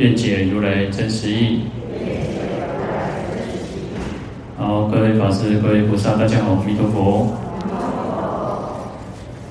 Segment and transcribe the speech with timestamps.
[0.00, 1.60] 愿解如来真实义。
[4.56, 7.36] 好，各位法师、各位菩萨，大家好，阿弥陀佛。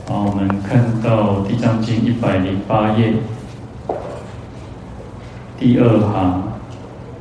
[0.08, 3.14] 好，我们看到《地藏经》一百零八页
[5.60, 6.52] 第二行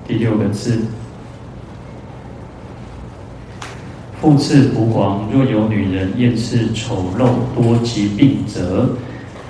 [0.07, 0.79] 第六个字：
[4.23, 8.89] 复次，普广，若有女人厌世丑陋多疾病者。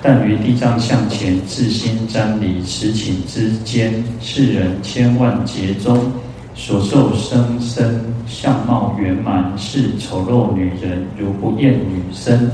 [0.01, 6.09] 但于地藏像前至心瞻礼，时顷之间，世人千万劫中
[6.55, 12.49] 所受生身相貌圆满，是丑陋女人，如不厌女身；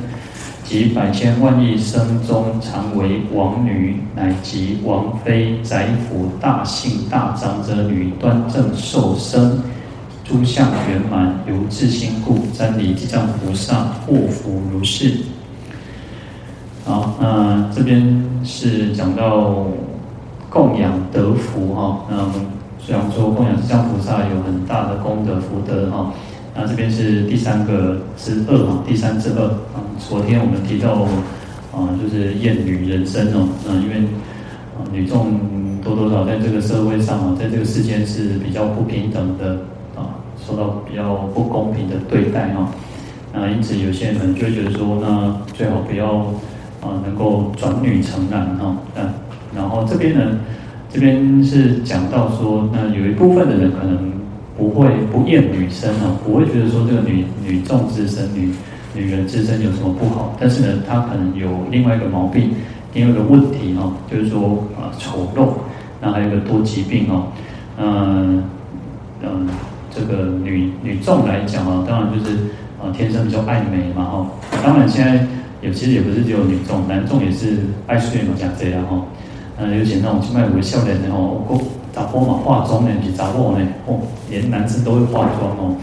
[0.64, 9.62] 及百千万亿生中，常为王女，乃及王妃、宰府、大姓大长者女，端正受生，
[10.24, 15.14] 诸相圆满，由自心故，瞻礼地藏菩萨，获福如是。
[16.86, 19.66] 好，那这边是讲到
[20.52, 22.06] 供养得福哈。
[22.08, 22.32] 那
[22.78, 26.14] 虽然说供养地藏菩萨有很大的功德福德哈，
[26.56, 29.82] 那这边是第三个之恶哈，第三之恶啊。
[29.98, 30.92] 昨天我们提到
[31.74, 33.96] 啊，就是厌女人生哦，嗯，因为
[34.78, 35.40] 啊女众
[35.84, 39.58] 多多少在这个社会上啊，在这个世间是比较不平等的
[39.96, 42.70] 啊，受到比较不公平的对待哈。
[43.34, 46.28] 那因此有些人就觉得说，那最好不要。
[46.86, 49.10] 啊，能够转女成男哈，嗯，
[49.56, 50.38] 然后这边呢，
[50.94, 53.98] 这边是讲到说，那有一部分的人可能
[54.56, 58.52] 不会不厌女生哦，不会觉得说这个女女众之身、女
[58.94, 62.52] 女人之身有什么不好，但是呢，她可能有另外一个毛病，
[62.94, 65.50] 另外一个问题哈，就是说啊丑陋，
[66.00, 67.24] 那还有个多疾病哦，
[67.80, 68.44] 嗯
[69.24, 69.48] 嗯，
[69.90, 72.36] 这个女女众来讲啊，当然就是
[72.80, 74.28] 啊天生比较爱美嘛哈，
[74.64, 75.26] 当然现在。
[75.66, 79.02] 有其实也不是只有女众，男众也是爱睡嘛，像这样哈。
[79.58, 81.58] 嗯，尤其那种清迈有个笑脸的哦，我
[81.94, 84.00] 查甫嘛化妆呢，比查某呢哦，
[84.30, 85.76] 连男生都会化妆哦，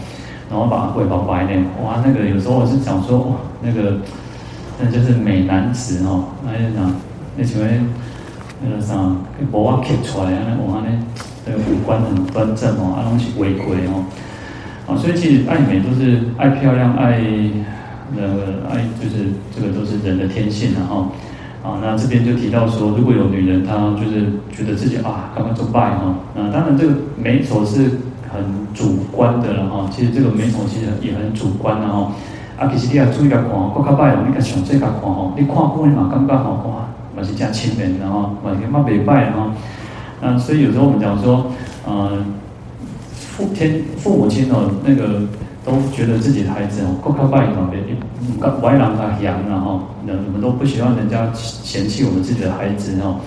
[0.49, 3.97] 然后把会把白脸，哇，那个有时候我是想说哇，那个
[4.79, 6.95] 那就是美男子哦，那就讲
[7.35, 7.65] 那什么
[8.63, 8.93] 那个啥，
[9.51, 10.91] 无法刻出来啊，哇，那
[11.45, 14.05] 那个五官很端正哦，啊，东西违规哦，
[14.85, 17.19] 啊，所以其实爱美都是爱漂亮爱。
[18.15, 21.07] 那个爱就是这个都是人的天性然后
[21.63, 27.83] 啊，那这边就提到说，如果有女人，她就是觉得自己啊，刚刚做拜哈，那当然这个美丑是
[28.29, 28.43] 很
[28.73, 29.89] 主观的了哈。
[29.89, 32.11] 其实这个美丑其实也很主观的哈。
[32.59, 36.85] 啊，其实你要注意来看，国家拜哦，你看上这个看哦，你看过嘛，感觉好哇，
[37.15, 39.53] 嘛是加亲民的哈，嘛是嘛袂拜哈。
[40.21, 41.47] 那所以有时候我们讲说，
[41.87, 42.25] 呃，
[43.15, 45.21] 父天父母亲哦，那个。
[45.63, 47.79] 都觉得自己的孩子哦，够靠拜嘛，别
[48.61, 53.19] 外郎他养了哈，那我们都不希望人家嫌弃我们自己的孩子哈，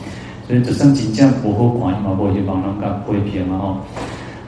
[0.47, 3.77] 所以这生情这样不好管嘛，不去帮人家批评嘛哈，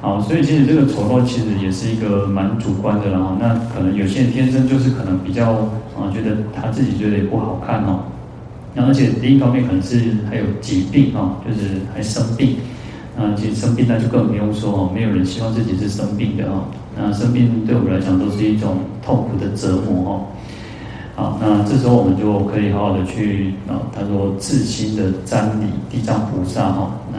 [0.00, 5.52] 好，所以其实这个丑陋其实也是一个蛮主观的了哈，那可能有些人天生就是可能比较
[5.96, 8.00] 啊，觉得他自己觉得也不好看哦，
[8.74, 12.56] 那而且另一方面可能是还有疾病哈，就是还生病。
[13.20, 16.62] 那其实生病那就更不用说哦，没有人希望自己是生病的哦。
[16.98, 20.26] 那生病对我们来讲都是一种痛苦的折磨哦。
[21.14, 26.92] 好，那这时候我们就可以好好的去啊，他说至心的瞻礼地藏菩萨哈。
[27.12, 27.18] 那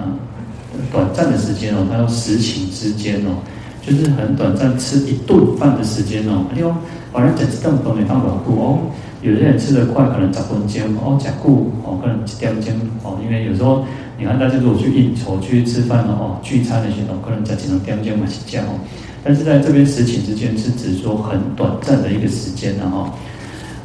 [0.91, 3.39] 短暂的时间哦，他说时顷之间哦，
[3.81, 6.45] 就是很短暂吃一顿饭的时间哦。
[6.53, 6.75] 你说
[7.11, 8.79] 好像讲这顿都没当牢固哦，
[9.21, 12.73] 有些人吃得快，可能十分钟哦，讲固哦，可能一点钟
[13.03, 13.85] 哦，因为有时候。
[14.21, 18.75] 你看，大家如果去应酬、去吃饭哦，聚餐那些哦，可能在几能点钟嘛起价哦。
[19.23, 23.13] 但是在这边时顷之间，是指说很短暂的一个时间了哈。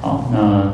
[0.00, 0.72] 好，那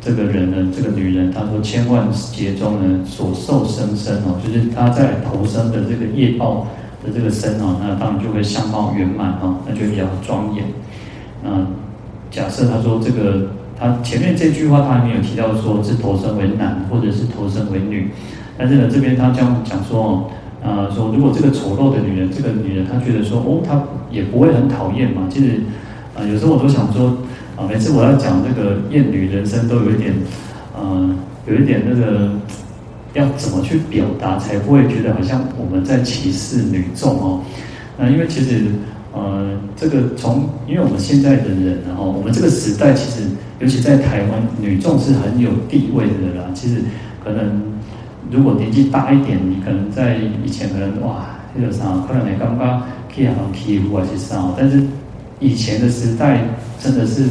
[0.00, 6.66] 这个人呢，这个女人，她说千万劫中呢，所受生身哦，就是她在投生的这个业报
[7.04, 10.64] 的这个身哦，那当然就会相貌圆满哈，那就比较庄严。
[11.42, 11.66] 那
[12.30, 13.48] 假设他说这个，
[13.78, 18.10] 他前面这句话他还没有提到说是投生为男或者是投生为女。
[18.58, 20.30] 但是呢，这边他这样讲说哦，
[20.62, 25.28] 呃，说如果这个丑陋的女人，这个女人她觉得说哦，她也不会很讨厌嘛。
[25.28, 25.60] 其实
[26.14, 27.16] 啊、有时候我都想说
[27.56, 30.14] 啊，每次我要讲这个厌女人生，都有一点
[30.76, 31.10] 呃，
[31.46, 32.30] 有一点那个
[33.14, 37.40] 要怎么去表达，才不会觉得好像我们在歧视女众哦？
[37.98, 38.66] 那因为其实，
[39.12, 46.50] 呃，这个从因为我们现在的人，然后我们这个时代，其实尤其在台湾，女众是很有地位的啦。
[46.54, 46.82] 其实
[47.24, 47.71] 可能
[48.32, 52.82] 如果年纪大一点，你可能在以前可能哇，那个啥，可能你刚刚
[53.14, 54.82] 可以很欺负还是啥，但是
[55.38, 56.40] 以前的时代
[56.78, 57.24] 真的是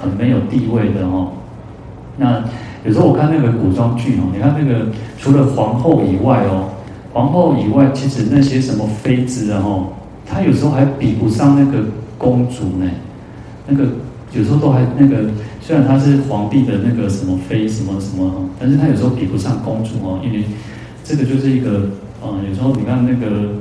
[0.00, 1.28] 很没有地位的哦。
[2.16, 2.42] 那
[2.84, 4.86] 有时候我看那个古装剧哦，你看那个
[5.18, 6.70] 除了皇后以外哦，
[7.12, 9.86] 皇后以外，其实那些什么妃子啊哦，
[10.26, 11.84] 她有时候还比不上那个
[12.18, 12.90] 公主呢。
[13.70, 13.84] 那个
[14.32, 15.30] 有时候都还那个，
[15.68, 20.42] 虽然她是皇帝的那个什么妃什么什么，但是她有时候比不上公主哦，因为
[21.04, 21.90] 这个就是一个
[22.24, 23.52] 嗯，有时候你看那个，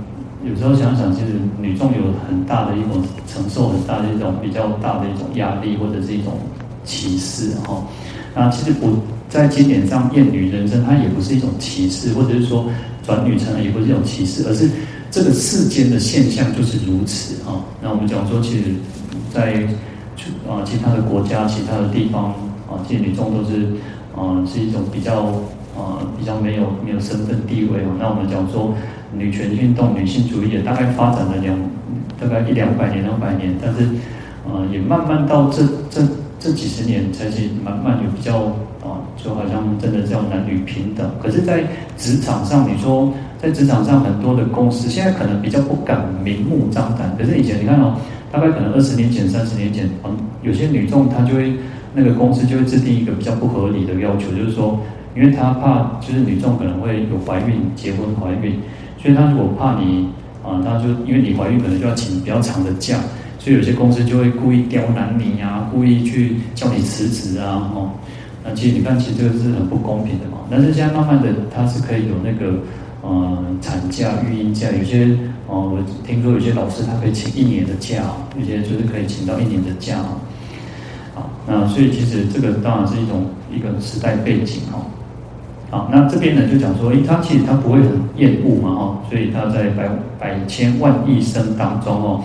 [0.47, 6.31] 有时候想想，其实女众有很大的一种承受很大的一种比较大的一种压力，或者是一种
[6.85, 7.83] 歧视哈。
[8.33, 12.71] 那其实不在经典上，厌女人生它也不是一种歧视，或者是说
[13.03, 14.69] 转女成也不是一种歧视，而是
[15.11, 17.59] 这个世间的现象就是如此啊。
[17.83, 18.63] 那我们讲说，其实，
[19.33, 19.67] 在
[20.49, 22.33] 啊其他的国家、其他的地方
[22.69, 23.67] 啊，其实女众都是
[24.15, 25.23] 啊是一种比较
[25.75, 27.89] 啊比较没有没有身份地位啊。
[27.99, 28.73] 那我们讲说，
[29.13, 31.55] 女权运动、女性主义也大概发展了两
[32.19, 33.85] 大概一两百年、两百年，但是
[34.45, 36.01] 啊也慢慢到这这。
[36.39, 38.37] 这几十年才是慢慢有比较
[38.85, 41.09] 啊，就好像真的叫男女平等。
[41.19, 41.63] 可是，在
[41.97, 43.11] 职场上，你说
[43.41, 47.11] 在职场上很多的公司现在可能比较不敢明目张胆。
[47.17, 47.95] 可是以前你看哦，
[48.31, 51.53] 大概可能二十年前、三十年前，嗯，有些女众她就会
[51.93, 54.79] 那个公司就会制定一个比较不合理的要求，就是说，
[55.15, 58.59] 因为她怕就是女众可能会有怀孕、结婚怀孕，
[59.01, 60.09] 所以她如果怕你
[60.43, 62.97] 啊，她就因为你怀孕可能就要请比较长的假。
[63.39, 67.91] 所以有些公司就会故意刁难你啊，故意去叫你辞职啊，哦，
[68.43, 70.39] 那其实你看，其实这个是很不公平的嘛。
[70.51, 72.59] 但是现在慢慢的，它是可以有那个，
[73.03, 75.15] 呃，产假、育婴假，有些，
[75.47, 78.03] 哦，我听说有些老师他可以请一年的假，
[78.37, 79.97] 有些就是可以请到一年的假，
[81.15, 84.85] 好，那所以其实这个当然是一种一个时代背景哦。
[85.69, 89.89] 好，那这边呢就讲说，诶，他其实他不会很厌恶嘛，哦，所以他在百
[90.19, 92.23] 百千万亿生当中哦。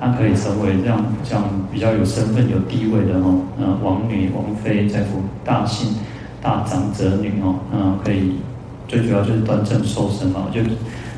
[0.00, 1.42] 他可以成为这样这样
[1.72, 5.94] 比较有身份、有地位的哦，呃，王女、王妃，在府大姓、
[6.42, 8.34] 大长者女哦，嗯，可以
[8.86, 10.60] 最主要就是端正瘦身嘛，就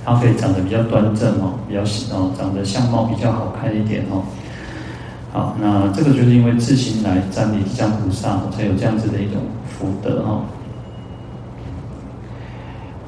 [0.07, 1.83] 她可以长得比较端正哦，比较
[2.15, 4.23] 哦，长得相貌比较好看一点哦。
[5.33, 10.43] 好，那这个就是因为自心来瞻礼地藏菩萨，才有这样子的一种福德哦。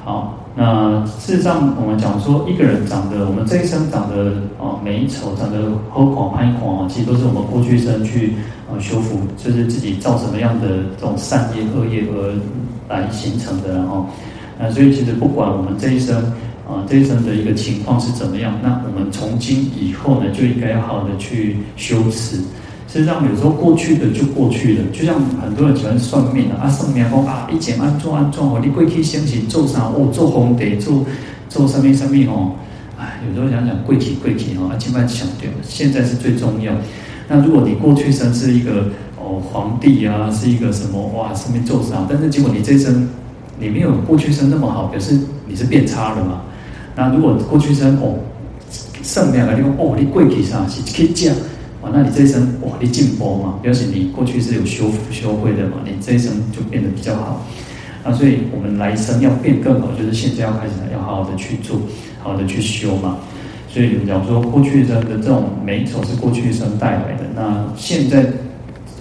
[0.03, 0.35] 好。
[0.55, 6.03] 那事实上，我们讲说一个人长得，我们这一生长得啊美丑，长得好
[6.35, 8.33] 看歹看啊，其实都是我们过去生去
[8.67, 10.67] 啊修复，就是自己造什么样的
[10.97, 12.35] 这种善业恶业而
[12.89, 14.07] 来形成的，然后，
[14.59, 16.21] 那所以其实不管我们这一生
[16.69, 22.37] 啊这一生的一个情况是怎么样，那我们从今以后呢，就应该要好好的去修持。
[22.87, 31.05] 事实上，有时候过去的就过去了，就像很多人喜欢算命啊，啊算命讲啊，以前安怎安怎哦，你过去生是做啥哦，做皇帝做
[31.49, 32.53] 做什么什么哦，
[32.99, 36.73] 哎，有时候想想贵气贵气哦，千万强调，现在是最重要。
[37.27, 42.07] 那如果你过去生是一个哦皇帝啊，是一个什么哇，上面做啥？
[42.09, 43.07] 但是结果你这一生
[43.59, 46.41] 你没有过去生那么好，表示你是变差了嘛。
[46.95, 48.17] 那如果过去生哦，
[49.01, 51.33] 算命的地方哦，你过去啥是去讲。
[51.81, 57.45] 哇，那你这一生哇，你进步嘛，表示你过去是有修福修慧的嘛，你这一生就变得比较好。
[58.03, 61.79] 那所以我们来生要变更好，就是现在要开始要好好的去做，
[62.21, 63.17] 好好的去修嘛。
[63.69, 68.25] 所以讲说过去生的这种美丑是过去生带来的，那现在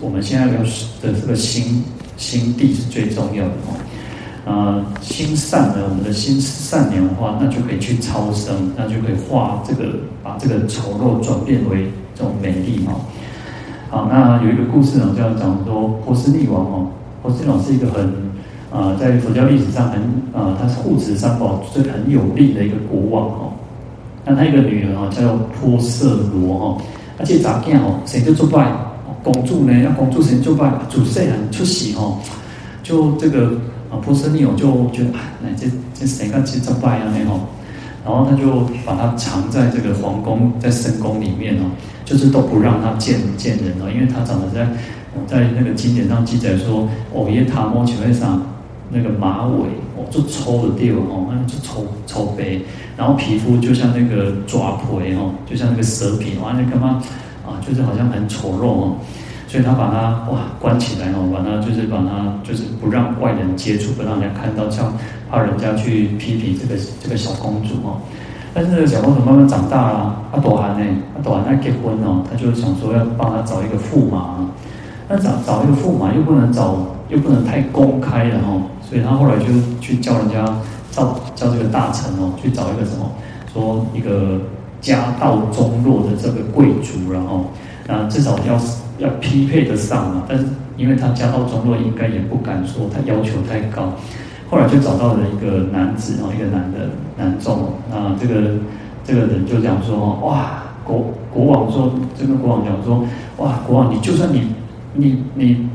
[0.01, 1.83] 我们现在要的这个心
[2.17, 3.75] 心地是最重要的哦。
[4.49, 9.85] 啊，心善呢，我们的心善良的话，那就可以去超生，那就可以化这个
[10.23, 11.87] 把这个丑陋转变为。
[12.21, 12.95] 这种美丽哈，
[13.91, 16.89] 好，那有一个故事呢，叫讲说波斯匿王哦，
[17.23, 18.07] 波斯匿王是一个很
[18.73, 20.01] 啊、呃，在佛教历史上很
[20.33, 23.53] 啊、呃，他是护持三宝最很有力的一个国王哦。
[24.25, 26.83] 那他一个女儿啊，叫做波色罗哈，
[27.21, 28.69] 而且咋见哦，谁就做拜
[29.23, 29.79] 公主呢？
[29.85, 30.73] 要公主谁做拜？
[30.91, 32.19] 主帅很出息哦，
[32.83, 33.53] 就这个
[33.91, 37.13] 啊，波斯匿王就觉得啊，那这这谁敢去做拜啊？
[37.17, 37.41] 那吼。
[38.07, 41.69] 然后他就把它藏在这个皇宫，在深宫里面哦，
[42.07, 44.67] 就是都不让他见见人哦，因为他长得在，
[45.27, 48.41] 在那个经典上记载说，哦，耶塔摩球会上
[48.91, 52.59] 那个马尾哦，就抽的掉哦，那就抽抽白，
[52.97, 57.03] 然后皮肤就像那个抓皮哦，就像那个蛇皮，哇，那干嘛
[57.45, 58.97] 啊，就是好像很丑陋哦。
[59.49, 64.93] 所以他把他哇关起来哦，把他就是把他就是不让外人接触，不让人家看到，像
[65.31, 67.99] 怕人家去批评这个这个小公主哦。
[68.53, 70.85] 但是这个小公主慢慢长大了，阿朵涵呢，
[71.17, 74.37] 阿朵涵她结婚哦，他就想说要帮他找一个驸马，
[75.09, 76.77] 那找找一个驸马又不能找，
[77.09, 79.47] 又不能太公开的哦，所以他后来就
[79.81, 80.45] 去叫人家
[80.91, 83.11] 叫叫这个大臣哦，去找一个什么，
[83.53, 84.41] 说一个
[84.81, 87.45] 家道中落的这个贵族，然后
[87.87, 88.59] 那至少要
[88.99, 90.45] 要匹配得上嘛，但是
[90.77, 93.95] 因为他家道中落，应该也不敢说他要求太高。
[94.51, 98.59] 后来就找到了一个男子哦，一个男的男众啊，这个
[99.05, 103.05] 这个人就讲说，哇，国国王说，这个国王讲说，
[103.37, 104.55] 哇，国王你就算你
[104.95, 105.69] 你你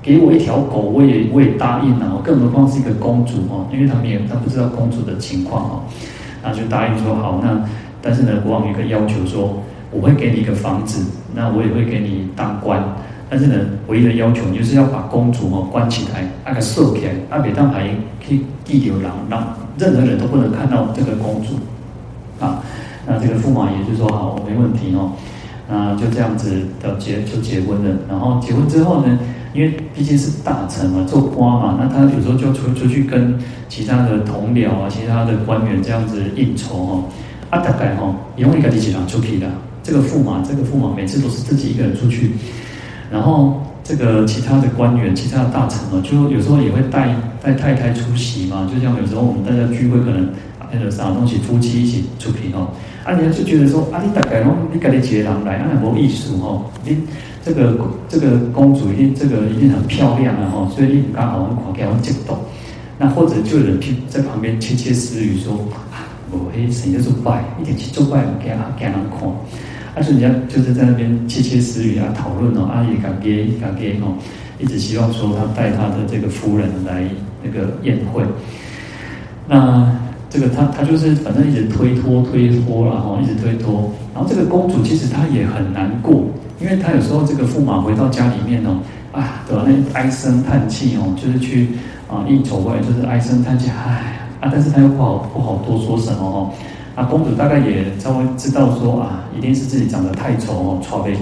[0.00, 5.82] 给我一条狗，我也我也答应了，更何况是一个公主哦，因为他们也他不知道公主的情况哦，
[6.42, 7.60] 然后就答应说好，那
[8.00, 9.60] 但是呢，国王有个要求说，
[9.94, 12.82] 我会给你一个房子，那我也会给你当官。
[13.30, 13.54] 但是呢，
[13.86, 17.88] 唯一的要求就是要把公主哦关起来，那个锁起来，阿别当还
[18.26, 21.54] 可以地流浪，让任何人都不能看到这个公主
[22.44, 22.62] 啊。
[23.06, 25.12] 那这个驸马爷就说好，没问题哦。
[25.68, 27.96] 那就这样子的结就结婚了。
[28.08, 29.18] 然后结婚之后呢，
[29.54, 37.04] 因为毕竟是大臣嘛，做官嘛，那他有时候就出出去跟其他的同僚啊、其他的官员这样子应酬哦。
[37.50, 39.46] 啊，大概哈，因为一个自己人出去的，
[39.84, 42.32] 这个驸马，这个驸马每次都是自己一个人出去。
[43.12, 48.68] 然后这个其他的官员、其他的大臣嘛，就有时候也会带带太太出席嘛。
[48.72, 50.30] 就像有时候我们大家聚会，可能
[50.72, 52.70] 那个啥东西，夫妻一起出席哦。
[53.04, 56.64] 啊，人家就觉得说，啊，你大概侬，你跟你几个人来，啊，没意思哦。
[56.82, 56.96] 你
[57.44, 57.76] 这个
[58.08, 62.38] 这个公主一定这个一定很漂亮啊，吼，所以你刚好我看起来很激动。
[62.96, 65.52] 那或者就有人在旁边窃窃私语说，
[65.92, 69.28] 啊，我嘿，谁在做拜，一点去做拜，给啊给人看。
[69.94, 74.14] 但是人家就是在那边窃窃私语啊，讨论哦，阿姨敢给敢给哦，
[74.58, 77.04] 一直希望说他带他的这个夫人来
[77.42, 78.22] 那个宴会。
[79.46, 79.94] 那
[80.28, 83.92] 这个他他就是反正一直推脱推脱然后一直推脱。
[84.14, 86.24] 然后这个公主其实她也很难过，
[86.60, 88.78] 因为她有时候这个驸马回到家里面哦，
[89.12, 89.64] 啊，对吧？
[89.66, 91.70] 那唉声叹气哦，就是去
[92.08, 96.50] 啊应酬过来就是唉声叹气，唉啊，但是他又不好不好多说什么哦。
[96.94, 101.16] 啊，公主大概也稍微知道说啊，一定是自己长得太丑哦，差被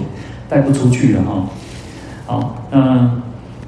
[0.47, 1.45] 带不出去了哈。
[2.27, 3.09] 好，那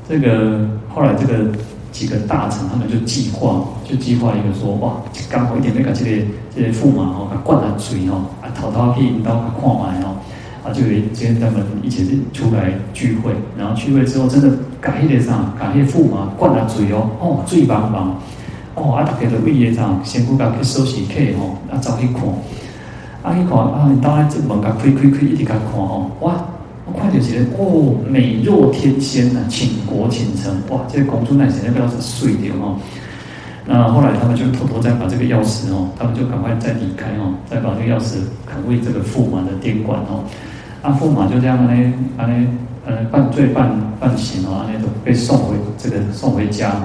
[0.07, 1.51] 这个后来这个
[1.91, 4.97] 几个大臣他们就计划，就计划一个说哇，
[5.29, 10.17] 刚好一点那个这个这些驸马哦，他灌他嘴哦，啊，偷偷去引导他看买哦，
[10.63, 18.11] 啊，就今天他们一起出来聚会，然后聚会之后真的感谢上，感谢驸马灌他嘴哦，哦，醉茫茫。
[18.75, 22.23] 哦，啊，大家都为业长先顾家去收拾客吼，啊，走去看，
[23.23, 26.35] 啊，去看，啊，你当然这门甲开开开，一直甲看吼，哇，
[26.85, 32.75] 我看就是哦，美若天仙呐，倾国倾城，哇，这个公主那时那个钥匙碎掉哦。
[33.65, 40.23] 那后来他们就偷偷再把这个钥匙哦，他们就赶快再离开哦，再把这个钥匙肯为这个驸马的监管哦。
[40.81, 42.47] 啊，驸马就这样呢，啊呢，
[42.85, 46.75] 呃，半醉半半醒哦，啊呢，都被送回这个送回家。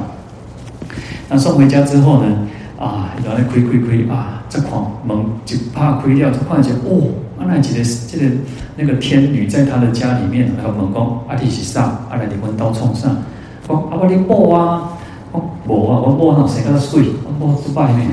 [1.30, 2.36] 那送回家之后呢？
[2.76, 7.06] 啊，然后开开开啊，这框门就怕开掉，就看见哦，
[7.38, 8.34] 啊，那几个这个
[8.74, 11.96] 那个天女在他的家里面，还有门讲阿弟是上？
[12.10, 13.14] 阿来离婚刀冲上，
[13.68, 14.98] 讲阿伯你摸啊，
[15.32, 17.04] 讲摸啊，我摸上谁个睡？
[17.24, 18.08] 我摸是外面。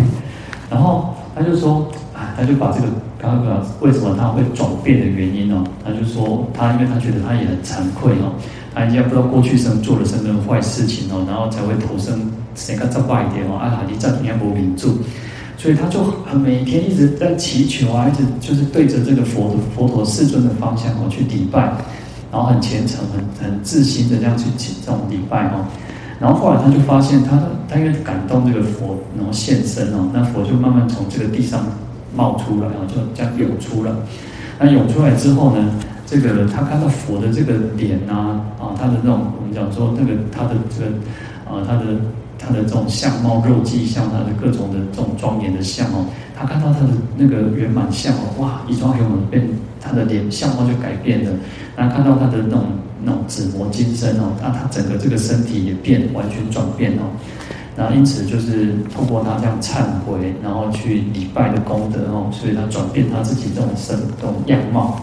[0.69, 8.35] 然后他就说啊，他就把这个刚刚讲为什么他会转变的原因哦，他就说他因为他觉得他也很惭愧哦，
[8.75, 12.29] 他人家不知道过去生做了什么坏事情哦，然后才会投生。
[12.57, 13.55] 谁个再坏一点哦？
[13.55, 14.97] 啊，你这你要不稳住，
[15.57, 21.61] 所以他就很每天一直在祈求啊，一直就是对着这个佛的佛陀世尊的方向哦去礼拜，
[22.31, 25.65] 然后很虔诚、很很自心的这样去请这种礼拜哦。
[26.19, 31.63] 然后后来他就发现他，他他因为感动这个佛，然后现身哦，那佛就慢慢从这个地上
[32.15, 33.95] 冒出来，然后就这样涌出了。
[34.59, 35.63] 那涌出来之后呢，
[36.07, 40.91] 这个他看到佛的这个脸啊，啊，他的那种我们讲说那个他的这个
[41.45, 41.83] 啊，他的。
[42.39, 46.05] 他的这种相貌、肉髻相，他的各种的这种庄严的相哦，
[46.37, 49.47] 他看到他的那个圆满相哦，哇，一转眼变，
[49.81, 51.31] 他的脸相貌就改变了。
[51.75, 52.65] 然后看到他的那种
[53.03, 57.09] 那种紫磨金身哦，那他整个这个身体也变，完全转变哦。
[57.75, 64.99] 然后因此就是透过他这样忏悔，然后去礼拜的功德哦，所以他转变他自己这种身这种样貌。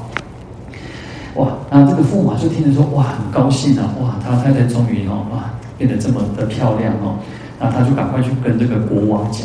[1.37, 5.54] 哇，那这个驸马就听着说，哇，很高兴啊，哇，他太太终于哦，哇。
[5.79, 7.19] 变得这么的漂亮哦，
[7.61, 9.43] 那他就赶快去跟这个国王讲。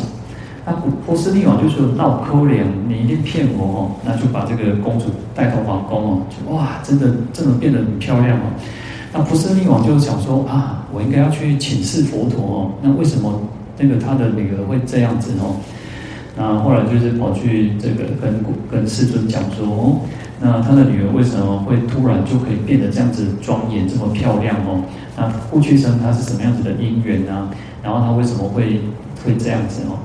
[0.66, 8.42] 那波波斯匿王就说闹抠脸，你一定骗我哦，那就把这个公主带到皇宫哦，哇，真的真的变得很漂亮哦。
[9.12, 13.40] 那波斯匿王就想说啊，我应该要去请示佛陀哦，那为什么
[13.78, 15.56] 那个他的女儿会这样子哦？
[16.36, 20.00] 那后来就是跑去这个跟跟世尊讲说哦，
[20.40, 24.82] 那他的女儿为什么会突然就可以变得这样子庄严这么漂亮哦？
[25.16, 27.50] 那过去生他是什么样子的因缘啊？
[27.82, 28.80] 然后他为什么会
[29.24, 29.98] 会这样子哦？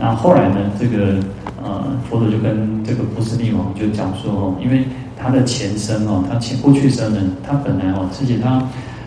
[0.00, 1.20] 那后来呢，这个
[1.62, 4.84] 呃佛陀就跟这个波斯匿王就讲说哦，因为
[5.16, 8.60] 他的前生哦，他前过去生呢，他本来哦自己他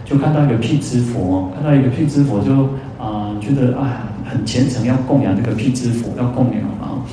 [0.06, 2.70] 就看到一个辟支佛哦，看到一个辟支佛就
[3.04, 7.04] 啊、觉得啊很虔诚要供养这个辟支佛要供养嘛，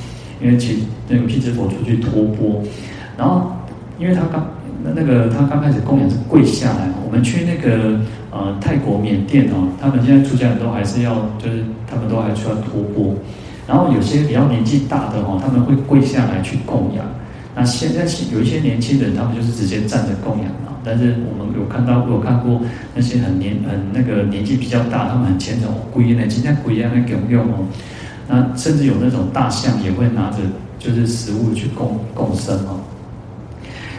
[0.41, 2.61] 因为其那个辟支佛出去托钵，
[3.21, 3.51] 然后
[3.99, 4.43] 因为他刚
[4.83, 7.99] 那那个他刚开始供养是跪下来，我们去那个
[8.31, 13.13] 呃泰国缅甸哦，他们现在出家人都还是要就是他们都还需要托钵。
[13.67, 17.05] 然后有些比较年纪大的哦，他们会跪下来去供养。
[17.55, 20.73] 那现在有一些年轻人，他们就是直接站着供养啊。
[20.83, 22.59] 但是我们有看到，有看过
[22.95, 27.67] 那些很年很那个年纪比较大，他们很虔诚，跪呢，今天跪在那供用哦。
[28.27, 30.37] 那甚至有那种大象也会拿着
[30.79, 32.80] 就是食物去供供生哦。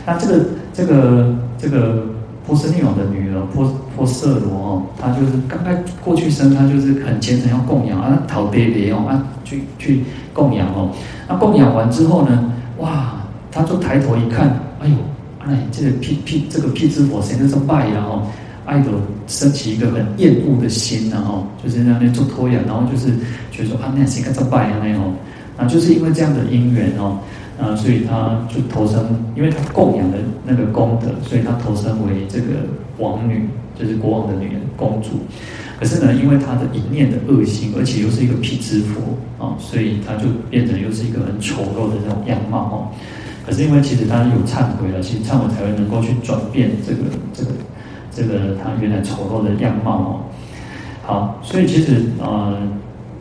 [0.06, 2.04] 那这个这个这个。
[2.44, 5.73] 波斯匿王的女儿波波色罗哦，她就是刚刚
[6.04, 10.90] 过去生，她就是很虔诚要供养啊，讨爹爹哦啊，去去供养哦。
[11.28, 13.14] 那供养完之后呢，哇，
[13.52, 14.94] 她就抬头一看，哎呦，
[15.38, 18.26] 哎，这个辟辟这个辟支佛谁在这拜然后，
[18.66, 18.90] 爱的
[19.28, 23.12] 升起一个很厌恶的心然后，就是那做托养，然后就是
[23.52, 25.14] 觉得说啊，那谁在这拜啊那种，
[25.56, 27.21] 那就是因为这样的因缘哦。
[27.62, 32.47] 啊，所以他就投生，因为他供养的那个功德，所以他投生为这个
[32.99, 35.11] 王女，就是国王的女人，公主。
[35.78, 39.00] 可是呢，因为他的一念的恶心，而且又是一个辟支佛
[39.38, 42.76] 啊，所以他就变成又是一个很丑陋的那种样貌哦。
[43.47, 46.99] 可是因为其实他有忏悔了，其实忏悔才会能够去转变这个
[47.33, 47.50] 这个
[48.11, 50.21] 这个他原来丑陋的样貌哦。
[51.04, 52.50] 好，所以其实啊。
[52.50, 52.59] 呃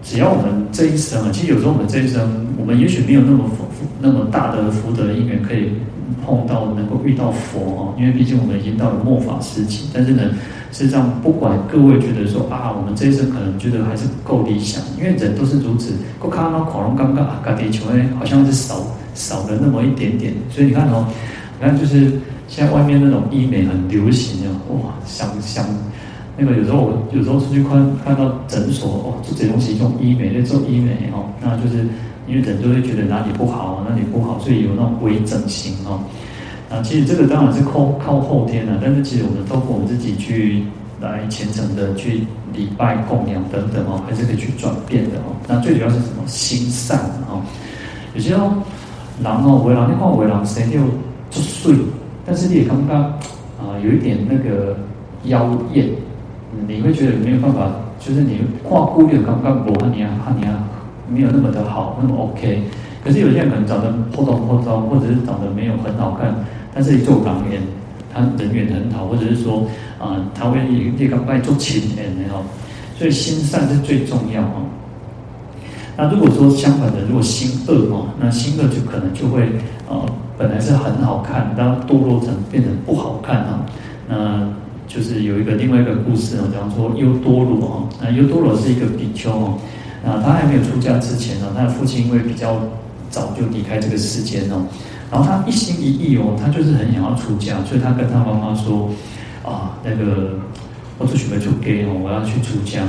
[0.04, 3.46] 只要我们这一生啊，其实有时候我们这一生，我们也许没有那么、
[4.00, 5.74] 那么大的福德因缘可以
[6.26, 7.94] 碰到、能够遇到佛哦。
[7.98, 9.90] 因为毕竟我们已经到了末法时期。
[9.94, 10.24] 但是呢，
[10.72, 15.94] 实际上不管各位觉得说啊，我们这一生可能觉得还是不够理想，因为人都是如此。
[16.20, 18.76] 我看到恐龙刚刚啊，嘎地球哎，好像是少
[19.14, 20.34] 少了那么一点点。
[20.50, 21.06] 所以你看哦，
[21.60, 22.12] 你看就是
[22.48, 25.66] 现在外面那种医美很流行啊，哇，想想。
[26.38, 31.86] 那个有时候我有时候出去看看到诊所哦，做这东西做医美在做医美哦，那就是
[32.32, 36.00] 因为人就会觉得哪里不好，哪里不好，所以有那种微整形哦。
[36.70, 40.64] 啊，其实这个当然是靠靠后天的，但是其实我们透过我们自己去
[41.02, 45.36] 来虔诚的去礼拜供养等等哦，还是可以去转变的哦。
[45.46, 46.24] 那最主要是什么？
[46.26, 46.98] 心善
[47.30, 47.42] 哦。
[48.14, 48.64] 有些哦，
[49.22, 50.80] 人哦，为人你看为人生就
[51.30, 51.76] 就碎，
[52.26, 53.04] 但是你也刚刚
[53.60, 54.78] 啊有一点那个
[55.26, 55.90] 妖艳。
[56.68, 60.68] 你会觉得没有办法，就是你跨顾虑刚刚不和你啊和你啊
[61.14, 62.64] 没有那么的好，那么 OK。
[63.04, 66.34] 可是有些人可能长得破东破糟，或者是长得没有很好看，
[66.74, 67.62] 但是你做港人，
[68.14, 69.62] 他人缘很好，或者是说
[70.00, 70.60] 啊、呃，他会
[70.98, 72.44] 也刚拜做亲人哦。
[72.98, 74.66] 所以心善是最重要哦。
[75.98, 79.50] 那如果说相反的，如果心恶哦，那心恶就可能就会
[79.90, 80.06] 呃
[80.38, 83.66] 本来是很好看，然后堕落成变成不好看啊，
[84.08, 84.48] 那。
[84.88, 89.58] 就是有一个另外一个故事哦，讲说优多罗哦，那优多罗是一个比丘哦，
[90.04, 92.56] 那他还没有出家之前呢，他的父亲因为比较
[93.10, 94.66] 早就离开这个世间哦，
[95.12, 98.90] 然后他一心一意哦，他就是很想要出家，所以他跟他妈妈说
[99.46, 100.40] 啊，那个
[100.98, 102.82] 我就准备出家哦，我要去出家。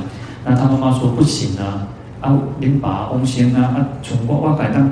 [0.45, 1.89] 那他妈妈说不行啊，
[2.21, 4.91] 啊，您把翁仙啊，啊，从挖挖改当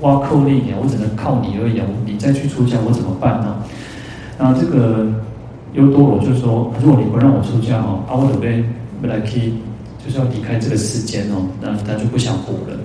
[0.00, 3.56] 挖扣力点，我只能靠你而已，你再去出家我怎么办呢？
[4.38, 5.06] 那这个。
[5.74, 8.62] 优多罗就说：“如果你不让我出家哦，啊，我准备
[9.00, 9.54] 未来可以
[10.04, 12.78] 就是要离开这个世间哦，那他就不想活了。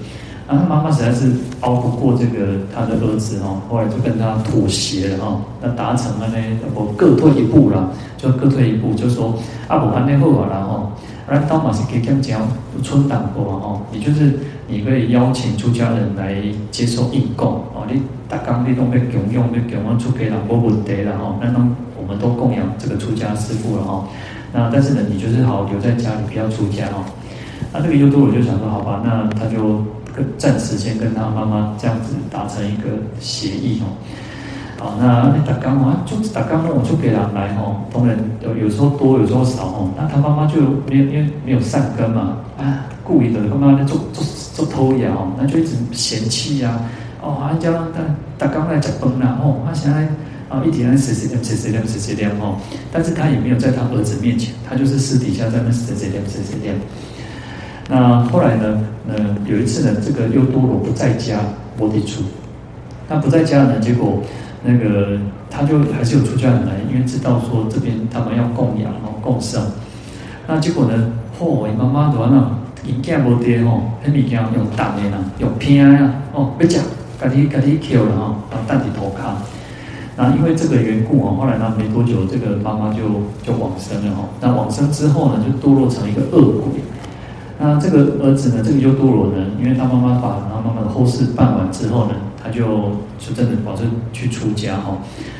[0.47, 6.36] 然后他妈妈实在是熬不过这个他的儿子哦，后来就跟他妥协了哈，那达成了呢，
[6.73, 10.91] 我各退一步了，就各退一步，就说阿不还内后啊，然后，
[11.27, 12.47] 而当马是可以这样讲，
[12.82, 24.08] 春档过哦，也就是你可以邀请出家人来接受应供哦，你大刚你都被供养，被供养出家人无问题了哈，那种。”我们都供养这个出家师父了哈，
[24.58, 27.06] 那但是呢，你就是好留在家里，不要出家哦。
[27.72, 32.89] 那这个优多罗就想说，好吧，那他就跟暂时先跟他妈妈这样子达成一个
[33.20, 33.86] 协议哦。
[34.80, 37.86] 好，那你打刚啊，就打刚我就给他来哦。
[37.93, 39.89] 当然有有时候多，有时候少哦。
[39.96, 46.80] 那他妈妈就没有因为没有善根嘛，啊，故意的，他妈妈就做做做偷牙哦，那就一直嫌弃呀，
[47.22, 48.02] 哦，啊叫他
[48.39, 50.08] 大刚来吃饭啦，哦，他现在
[50.50, 52.58] 啊一天在碎碎念碎碎念碎碎念哦，
[52.92, 56.76] 但是他也没有在他儿子面前，他就是私底下在那碎碎念碎碎念。
[57.90, 61.40] 那后来呢，呃，有一次呢，这个优多罗不在家，
[61.78, 62.24] 我提出，
[63.10, 64.22] 他不在家呢，结果
[64.64, 69.62] 那个他就还是有出家人来，因为知道说这边他们要供养哦，供圣。
[70.48, 76.80] 那结果呢，嚯，妈妈的话呢，因囝无爹吼，迄物件用打的啦，用拼啊，哦，要吃，
[77.22, 79.36] 家己家己捡了哈，把蛋底头卡。
[80.17, 83.03] 那因为这个缘故哦，后来呢没多久，这个妈妈就
[83.43, 84.23] 就往生了哈。
[84.41, 86.82] 那往生之后呢，就堕落成一个恶鬼。
[87.60, 92.63] 那这个儿子呢，这个优多罗呢，因为他妈妈把他妈妈的后事办完之后呢，他就
[93.19, 94.97] 就真的保证去出家哈。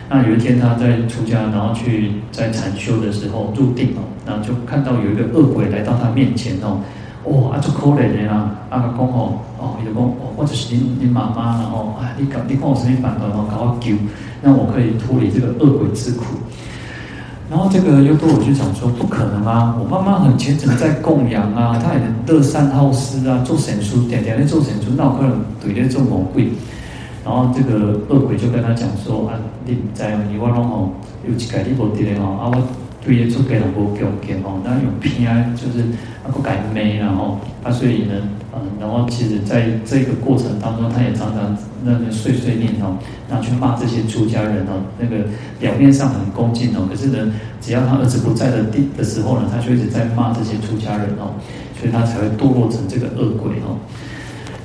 [0.10, 6.82] 那有一天他在出家，然后去在禅修的时候入定哦，然后就看到有一个恶鬼来到他面前哦，
[7.28, 10.02] 哇，啊，就可怜的啦，啊，讲哦，哦，伊就讲，
[10.36, 13.96] 我就是你，你妈妈然后啊，你讲你讲我什么办法哦，搞我救，
[14.42, 16.24] 让我可以脱离这个恶鬼之苦。
[17.50, 19.74] 然后这个又多我就想说，不可能啊！
[19.80, 26.50] 我妈妈很虔诚在供养啊，她也乐善好施啊，做善书，天天在做善书，那我可能对咧做魔鬼。
[27.24, 30.92] 然后这个恶鬼就跟他讲说：啊，你唔知哦，你我拢吼
[31.26, 32.62] 有一个你无得咧吼，啊我
[33.06, 35.86] 对咧做给人无恭敬吼，那用偏就是
[36.28, 38.14] 啊个改美然后他，所以呢。
[38.20, 38.28] 嗯
[38.80, 42.98] 然后其实在这个过程当中，他也常常那个碎碎念哦，
[43.30, 45.26] 然后去骂这些出家人哦，那个
[45.60, 51.38] 表面上很恭敬哦，可是呢，只要他儿子不在的地的时候呢，他就一直在骂这些出家人哦，
[51.80, 53.78] 所以他才会堕落成这个恶鬼哦。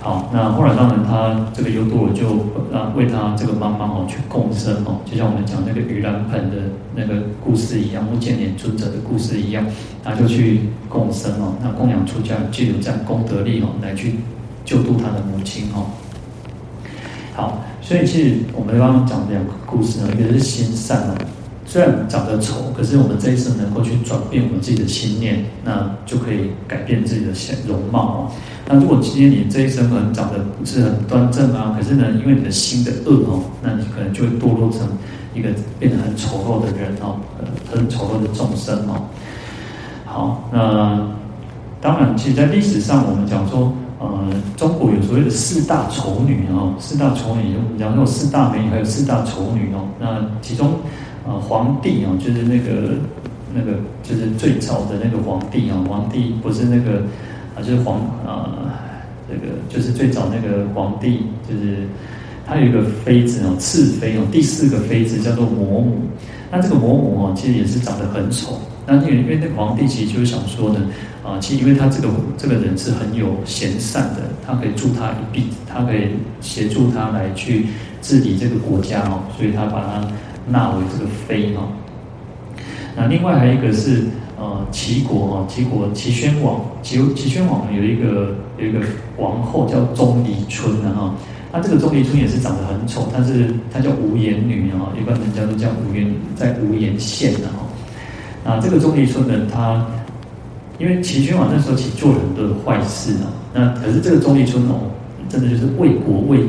[0.02, 2.30] 好，那后来当然他这个优多罗就
[2.76, 6.56] 啊为他这个妈妈哦去供生哦，就像我们讲那个盂兰盆的
[6.96, 9.64] 那个故事一样，目犍连尊者的故事一样，
[10.02, 14.16] 他就去供生哦，那供养出家就有这样功德力哦，来去
[14.64, 15.86] 救度他的母亲哦。
[17.36, 21.14] 好，所以其实我们刚刚讲两个故事呢，一个是心善哦。
[21.72, 27.32] 虽然长得丑，可是我们这一生能够去转变我们自己的心念，那就可以改变自己的
[27.66, 28.30] 容貌哦。
[28.68, 34.80] 那如果今天你这一生可能长得不是很端正啊，可是呢，因为你的心的恶哦，那你可能就会堕落成
[35.32, 37.16] 一个变得很丑陋的人哦，
[37.72, 39.08] 很丑陋的众生哦。
[40.04, 41.00] 好，那
[41.80, 44.08] 当然，其实，在历史上我们讲说，呃，
[44.58, 49.88] 中国有所谓的四大丑女哦，四大丑女，然后四大美女，还有四大丑女哦。
[49.98, 50.74] 那其中。
[51.26, 52.94] 啊，皇帝哦，就是那个
[53.54, 55.78] 那个，就是最早的那个皇帝啊。
[55.88, 57.02] 皇帝不是那个
[57.54, 58.74] 啊，就是皇啊，
[59.28, 61.86] 这个就是最早那个皇帝，就是
[62.44, 65.98] 他有一个妃子哦，次妃哦，第四个妃子叫做魔母。
[66.50, 68.58] 那这个魔母哦，其实也是长得很丑。
[68.84, 70.80] 那因为因为那个皇帝其实就是想说呢，
[71.22, 76.08] 啊，其实因为他这个这个人是很有贤善的，他可以助他一臂，他可以
[76.40, 77.66] 协助他来去
[78.00, 80.08] 治理这个国家哦，所以他把他。
[80.46, 81.62] 纳为这个妃哈，
[82.96, 84.04] 那另外还有一个是
[84.38, 88.80] 呃齐国哈，齐国齐宣王，齐齐宣王有一个有一个
[89.18, 91.14] 王后叫钟离春的哈，
[91.52, 97.64] 那这个钟离春也是长得很丑，但是她叫无颜女哈，一般人家都叫无颜，在无颜县的哈。
[98.44, 99.86] 那这个钟离春呢，她
[100.78, 104.90] 因为齐宣王那时候其实做了很多的坏事啊，那可是这个钟离春哦，
[105.28, 106.40] 真的就是为国为。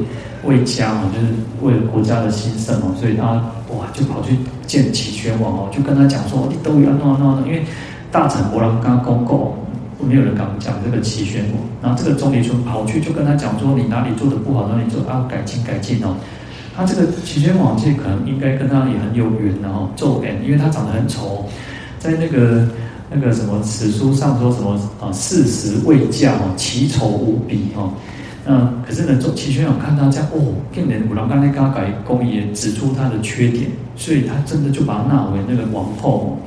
[0.46, 1.28] 为家哦，就是
[1.62, 3.42] 为了国家的兴盛哦，所以他
[3.78, 7.64] 哇就跑去见齐宣王哦，就跟他讲说，你都要弄弄弄，因为
[8.12, 9.54] 大臣国人刚刚公告，
[10.00, 11.62] 没有人敢讲这个齐宣王。
[11.82, 16.16] 然后这个钟离春跑去就跟他讲说，你哪里做的不好，哪里做啊改进改进哦。
[16.76, 21.46] 他这个齐宣王其实可能应该跟他也很有缘然后咒缘，因为他长得很丑，
[22.00, 22.68] 在那个
[23.12, 27.92] 那个什么史书上说什么啊，四十未嫁哦，奇丑无比哦。
[28.46, 36.38] 嗯，可是呢，周齐宣王看他这样，哦，竟然五郎刚才刚改公也指出他的缺点，所以他真的就把他纳为那个王后。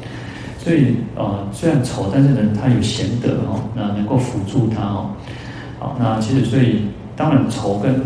[0.58, 5.10] 所以呃，虽然丑，但是呢，他有贤德哦，那能够辅助他哦。
[5.78, 8.02] 好，那其实所以当然丑跟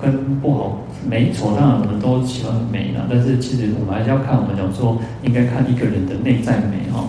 [0.00, 7.08] 跟不好美丑，当然我们都喜欢美啦，但是其实我们还是要看我们讲说，应该看一个人的内在美哦。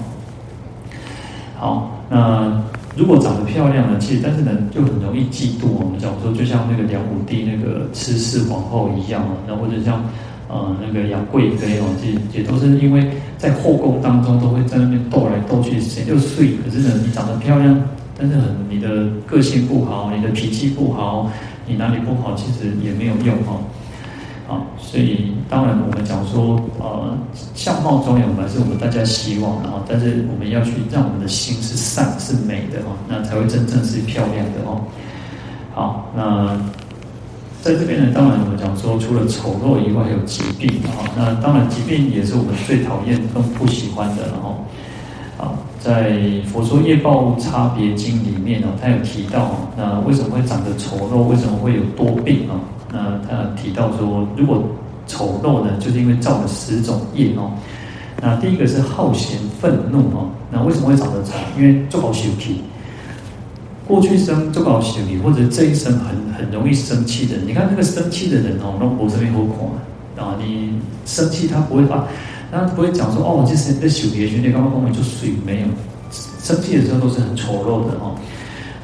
[1.60, 2.64] 好，那。
[2.96, 5.66] 如果长得漂亮呢，其实但是呢，就很容易嫉妒。
[5.80, 10.04] 我们讲说，就像那个梁武帝那个郗氏皇后一样啊，那或者像
[10.48, 16.58] 呃那个杨贵妃哦，这也都是因为在后宫当中都会在那边斗来斗去，谁就睡。
[16.64, 17.82] 可是呢，你长得漂亮，
[18.16, 21.32] 但是很你的个性不好，你的脾气不好，
[21.66, 23.66] 你哪里不好，其实也没有用哦。
[24.54, 27.18] 啊，所以当然我们讲说，呃，
[27.56, 34.82] 相貌庄严还是我们大家希望的哈，但是我们要去让我们的心是善是美的哦，那才会真正是漂亮的哦。
[35.74, 36.56] 好，那
[37.62, 41.02] 在这边呢，当然我们讲说，除了丑陋以外，还有疾病啊。
[41.18, 44.24] 那当然，疾病也是我们最讨厌、更不喜欢的。
[44.28, 44.66] 然后，
[45.38, 46.12] 啊，在
[46.44, 51.24] 《佛说业报差别经》里面呢，他有提到，那为什么会长得丑陋？
[51.24, 52.60] 为什么会有多病啊？
[52.94, 54.64] 那他提到说，如果
[55.08, 57.52] 丑陋呢，就是因为造了十种业哦。
[58.22, 60.30] 那第一个是好嫌愤怒哦。
[60.52, 61.34] 那为什么会长得丑？
[61.58, 62.62] 因为做好修体。
[63.86, 67.36] 过去生做好修体，或者这一生很很容易生气的。
[67.46, 70.38] 你看那个生气的人哦，那脖子边好垮啊！
[70.40, 72.08] 你生气他不会发，
[72.52, 75.68] 他不会讲说哦，这是在修体的，你刚刚后面就水没有。
[76.12, 78.16] 生气的时候都是很丑陋的哦。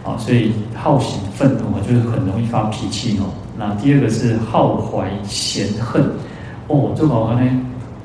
[0.04, 3.32] 啊，所以好嫌愤怒啊，就是很容易发脾气哦。
[3.60, 6.02] 那第二个是好怀嫌恨
[6.68, 7.42] 哦，做好呢。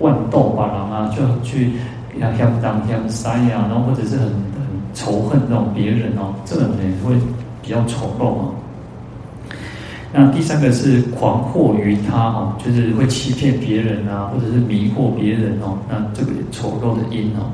[0.01, 1.71] 万斗把狼啊，就去
[2.19, 7.14] 相相当相杀呀，然后或者是很很仇恨那种别人哦，这种人会
[7.62, 8.55] 比较丑陋哦。
[10.12, 17.47] 那第三个是狂惑于他哦，就是会欺骗别人啊，或者是迷惑别人哦，那这个丑陋的因哦。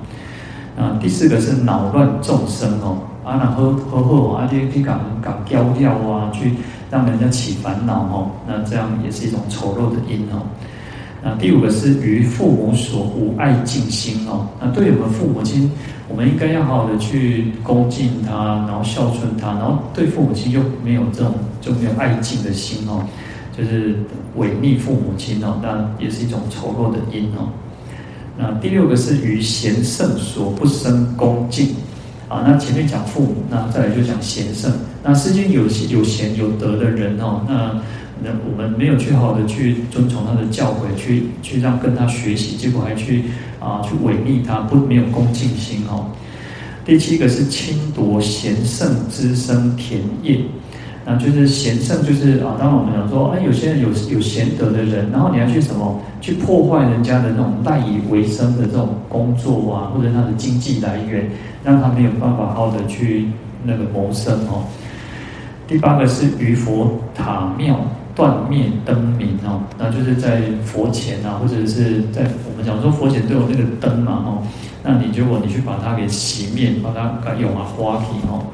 [0.77, 6.55] 那第四个是恼乱众生哦，啊那呵呵呵啊，去去搞搞雕雕啊，去
[6.91, 10.43] 让人家起烦恼哦，那这样也是一种丑陋的因哦。
[11.23, 14.49] 那第五个是于父母所无爱敬心哦。
[14.61, 15.71] 那对我们父母亲，
[16.09, 23.05] 我们应该要好好的去恭敬他，然后孝顺他，然后对父母亲又没有这种就没有爱敬的心哦，
[23.57, 23.95] 就是
[24.37, 27.49] 违逆父母亲哦，那也是一种丑陋的因哦。
[28.39, 31.69] 那第六个是于贤圣所不生恭敬
[32.29, 32.43] 啊。
[32.47, 34.73] 那前面讲父母，那再来就讲贤圣。
[35.03, 37.81] 那世间有有贤有德的人哦，那。
[38.23, 43.25] 那我们没有去好的去遵从他的教诲，去去让跟他学习，结果还去
[43.59, 46.05] 啊去违逆他，不没有恭敬心哦。
[46.85, 50.39] 第七个是侵夺贤圣之生田业，
[51.07, 61.27] 那就是贤圣就是啊，当然我们讲说，哎，有些人有有贤德的人，然后你要去什么去破坏人家的那种赖以为生的这种工作啊，或者他的经济来源，
[61.65, 63.29] 让他没有办法好的去
[63.65, 64.65] 那个谋生哦。
[65.71, 67.79] 第八个是于佛塔庙。
[68.13, 74.43] 断灭灯明哦，那就是在佛前啊，或者是在我们讲说佛前都有那个灯嘛哦，
[74.83, 78.45] 那你如果你去把它给熄灭，把它给用啊花体哦。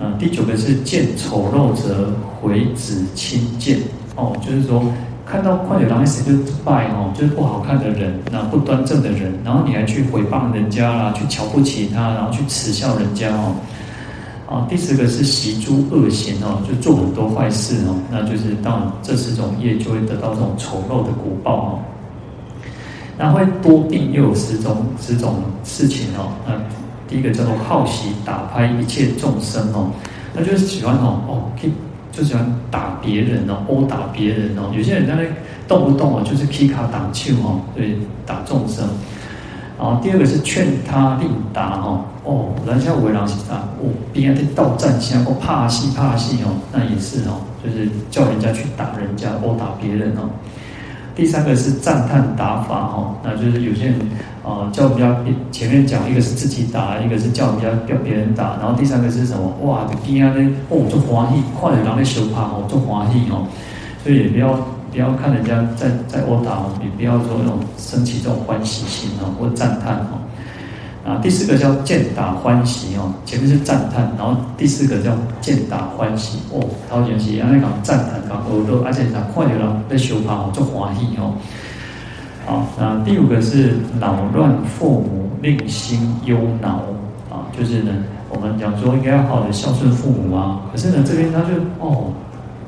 [0.00, 3.78] 嗯，第九个是见丑陋者回止亲见
[4.16, 4.82] 哦，就是说
[5.24, 13.54] 看到快点狼一死就拜哦，就是不好看的人，那不端正的人，然后你还去诽谤人家啦，去瞧不起他，然后去耻笑人家哦。
[14.48, 21.78] 啊，第十个是习诸恶行哦，就做很多坏事哦，那就是当这十种业就会得到这种丑陋的果报哦。
[23.18, 26.52] 那会多病又有十种十种事情哦，那
[27.08, 29.90] 第一个叫做好喜打拍一切众生哦，
[30.32, 31.42] 那就是喜欢哦哦，
[32.12, 35.22] 就喜欢打别人哦，殴打别人哦，有些人在那
[35.66, 38.86] 动不动哦就是 K 卡挡球哦，对，打众生。
[39.78, 50.28] 然后第二个是劝他令达哈哦，人家为郎啊，哦，别人在斗战相，哦，怕戏怕戏哦，那也是哦，就是叫人家去打人家，殴打别人哦。
[51.14, 53.94] 第三个是赞叹打法哈，那就是有些人
[54.44, 55.16] 啊叫人家
[55.52, 59.48] 前面讲一个是自己打，一个是叫人家叫别人打，然后第三个是什么？
[59.62, 63.46] 哇，边啊咧哦，做欢喜，看着人咧相拍哦，做欢喜哦，
[64.02, 64.58] 所以也不要。
[64.92, 70.16] 不要看人家在在殴打哦，也不要说那种升起这种欢喜心哦，或赞叹哦。
[71.06, 81.32] 啊，第四个叫见打欢喜哦，前面是赞叹，然后第四个叫见打欢喜哦，好像是安尼讲赞叹讲哦，都而且他看见了在修法哦，做欢喜哦。
[82.44, 86.82] 好，那第五个是恼乱父母，令心忧恼
[87.30, 87.92] 啊，就是呢，
[88.28, 92.12] 我们讲说应该要好的孝顺父母啊，可是呢，这边他就哦。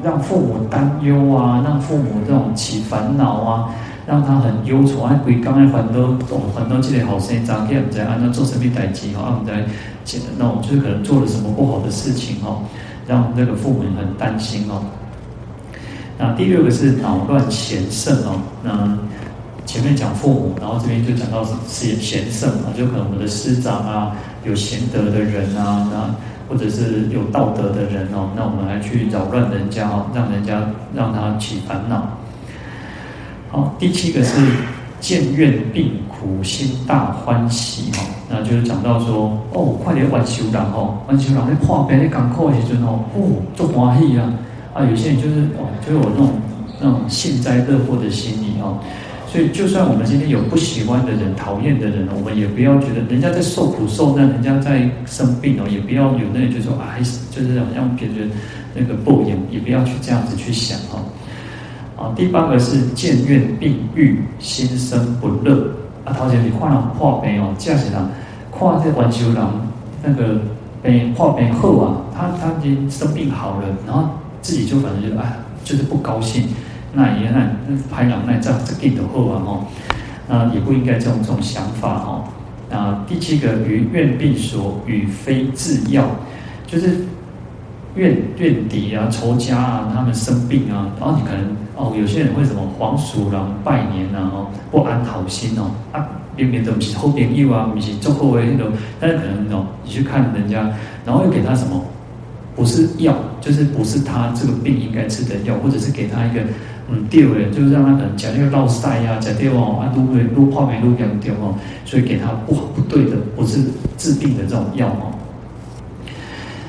[0.00, 3.68] 让父母担忧啊，让父母这种起烦恼啊，
[4.08, 5.14] 让他很忧愁还。
[5.16, 6.16] 归刚才很多
[6.56, 9.70] 很多这类好生长辈在按照做什么代志哦，他们在
[10.04, 12.62] 写的那种就是可能做了什么不好的事情哦，
[13.06, 14.82] 让那个父母很担心哦。
[16.18, 18.98] 那第六个是扰乱贤圣哦，那
[19.66, 21.52] 前面讲父母，然后这边就讲到是
[22.00, 26.14] 贤圣啊，就可能我们的师长啊，有贤德的人啊，那。
[26.48, 30.62] 或者是有道德的人哦，那我们还去扰乱人家哦，让人家
[30.94, 32.08] 让他起烦恼。
[33.50, 34.34] 好，第七个是
[35.00, 44.32] 见怨病苦心大欢喜哦，那就是讲到说哦，快点晚修人哦，晚修人你破病你赶快的时阵哦，哦，做欢喜啊
[44.74, 46.30] 啊，有些人就是哦，就有那种
[46.80, 48.78] 那种幸灾乐祸的心理哦。
[49.30, 56.96] 所以，就算我们今天有不喜欢的人、讨厌的人，我们也不要觉得人家在受苦受难，人家在生病哦，也不要有那种就说啊，
[57.30, 58.26] 就是好像觉得
[58.74, 60.98] 那个报应，也不要去这样子去想哈。
[61.98, 65.72] 啊，第八个是见怨病愈，心生不乐。
[66.04, 68.08] 啊，头前你看人破病哦，这样子啦，
[68.56, 69.44] 看这完球人
[70.04, 70.40] 那个
[70.80, 76.48] 病破病后啊，他他已经生病好了，然后自己就反正就哎，就是不高兴。
[76.94, 79.66] 那也那那排两那这这病的后啊哈，
[80.28, 82.24] 那也不应该这种这种想法哈。
[82.70, 86.04] 啊，第七个与怨病所与非自药，
[86.66, 87.06] 就是
[87.96, 100.68] 怨怨敌啊、仇家啊，他们生病啊，然后你可能哦，有些人会什么黄鼠狼拜年啊，哦，不安好心哦，啊，明明都不是好朋友啊，不是做好的那种，但是可能哦，你去看人家，
[101.06, 101.80] 然后又给他什么，
[102.56, 106.40] 不是药，就是不是他这个病应该吃的药，或者是给他一个。
[106.90, 113.58] 嗯，对诶，就是让他可能讲那个落塞呀，讲对哦，啊，愈愈愈泡没愈严重哦，所以给他不不对的，不是
[113.98, 115.12] 治病的这种药哦。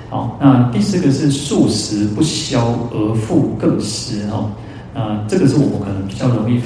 [0.10, 4.50] 好，那第四个是素食不消而复更食哦，
[5.00, 6.60] 啊，这个是我们可能比较容易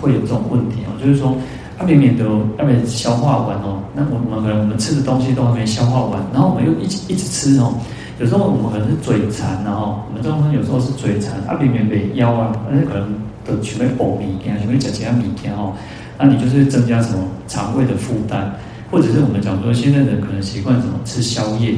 [0.00, 1.34] 会有这种问题哦，就是说
[1.78, 7.72] 他明明都还没消化完哦，那我们可能我们吃的东西都还没消化完，然后我们又一直一直吃哦。
[8.20, 13.14] 有时候我们可能是嘴馋，然后我们中医有时候是嘴馋，啊，明明没腰啊，而且可能
[13.46, 15.72] 都准备补米羹，准备吃其他米羹哦，
[16.18, 18.52] 那你就是增加什么肠胃的负担，
[18.90, 21.74] 或者是我们讲说现在人可能习惯什么吃宵夜，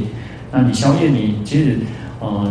[0.50, 1.78] 那你宵夜你其实，
[2.20, 2.50] 呃，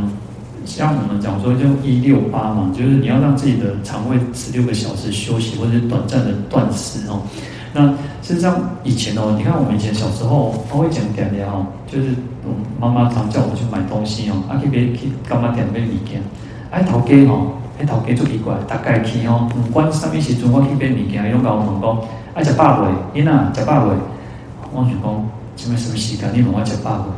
[0.69, 7.21] 像我们讲说就一六八嘛，就是你要让自己的肠胃十六个小时休息，或者是短暂的断食哦。
[7.73, 7.87] 那
[8.21, 12.09] 实际上以前哦，你看我们以前小时候，他会讲点点哦，就是
[12.79, 16.21] 妈妈常叫我们去买东西哦，啊去别去干嘛点买物件，
[16.69, 21.97] 哎头家哦，哎头家最奇怪，大概去哦，不管什么时阵我去买物件，伊拢甲我问讲，
[22.35, 23.21] 爱食饱未？
[23.21, 23.95] 囡仔食饱未？
[24.71, 25.25] 我想讲，
[25.57, 27.11] 什么什么时间你问我食饱未？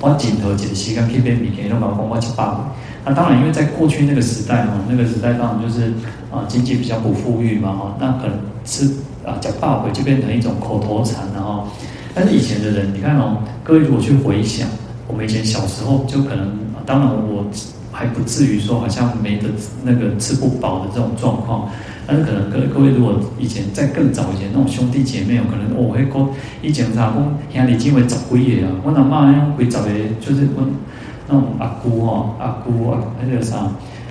[0.00, 2.60] 我尽头一个时间去买物件，伊拢甲我讲我食饱未？
[3.04, 5.92] 那当然，因为在过去那个时代哦，那个时代当然就是
[6.30, 8.90] 啊经济比较不富裕嘛哈，那可能吃。
[9.26, 11.64] 啊，讲爸回就变成一种口头禅了哈。
[12.14, 14.66] 但是以前的人，你看哦，各位如果去回想，
[15.06, 17.44] 我们以前小时候就可能，啊当然我
[17.92, 19.48] 还不至于说好像没得
[19.82, 21.68] 那个吃不饱的这种状况。
[22.06, 26.30] 但是可能各各位如果以前在更早以前那种兄弟姐妹有可能我会讲
[26.62, 27.12] 以前啥
[27.52, 29.88] 讲兄弟姐妹十几个啊，我阿妈那种几十个，
[30.22, 30.64] 就是我
[31.28, 33.68] 那种阿姑哦，阿姑啊，那个啥。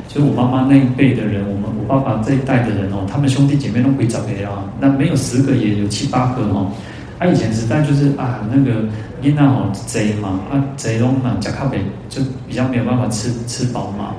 [0.07, 6.71] 就我妈妈那一辈的人，我们我爸爸这一代的人哦，他们兄弟姐妹都会找别啊，那没有十个也有七八个哦。
[7.19, 8.85] 啊、以前时代就是啊，那个
[9.21, 14.13] 因那哦贼嘛，啊贼拢嘛，加卡北就比较没有办法吃吃饱嘛。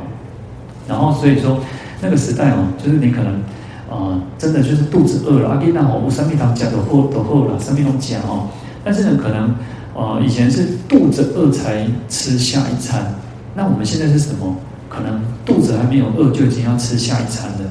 [0.86, 1.58] 然后所以说
[2.02, 3.40] 那个时代哦，就是你可能
[3.88, 8.48] 呃真的就是肚子饿了，啊因那哦，我三蜜糖加都喝都喝了，三蜜糖加哦。
[8.84, 9.54] 但是呢，可能
[9.98, 13.12] 呃以前是肚子饿才吃下一餐，
[13.56, 14.54] 那我们现在是什么？
[14.88, 17.70] 可能肚子还没有饿，就已经要吃下一餐了，